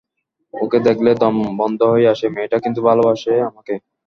ওকে 0.53 0.77
দেখলেই 0.87 1.15
দম 1.21 1.35
বন্ধ 1.59 1.79
হয়ে 1.93 2.11
আসে, 2.13 2.25
মেয়েটা 2.35 2.57
কিন্তু 2.63 2.79
ভালোবাসে 2.87 3.33
আমাকে! 3.49 3.73